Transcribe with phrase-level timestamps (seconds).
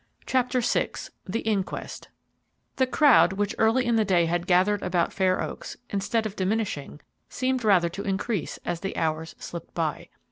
[0.25, 0.93] CHAPTER VI
[1.25, 2.07] THE INQUEST
[2.77, 7.01] The crowd, which early in the day had gathered about Fair Oaks, instead of diminishing,
[7.29, 10.09] seemed rather to increase as the hours slipped away.